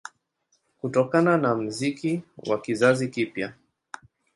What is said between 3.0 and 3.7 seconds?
kipya